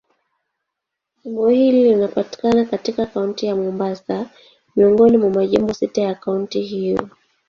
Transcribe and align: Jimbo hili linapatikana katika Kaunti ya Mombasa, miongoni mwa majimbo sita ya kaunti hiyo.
Jimbo 1.23 1.47
hili 1.47 1.83
linapatikana 1.83 2.65
katika 2.65 3.05
Kaunti 3.05 3.45
ya 3.45 3.55
Mombasa, 3.55 4.29
miongoni 4.75 5.17
mwa 5.17 5.29
majimbo 5.29 5.73
sita 5.73 6.01
ya 6.01 6.15
kaunti 6.15 6.61
hiyo. 6.61 7.09